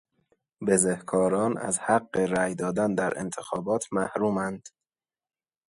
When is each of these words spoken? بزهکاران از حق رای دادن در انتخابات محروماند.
بزهکاران 0.67 1.57
از 1.57 1.79
حق 1.79 2.17
رای 2.17 2.55
دادن 2.55 2.95
در 2.95 3.19
انتخابات 3.19 3.85
محروماند. 3.91 4.69